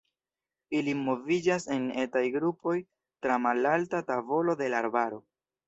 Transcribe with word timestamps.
Ili 0.79 0.95
moviĝas 1.01 1.67
en 1.75 1.85
etaj 2.05 2.25
grupoj 2.37 2.75
tra 3.27 3.39
malalta 3.47 4.03
tavolo 4.11 4.59
de 4.65 4.75
la 4.77 4.85
arbaro. 4.85 5.25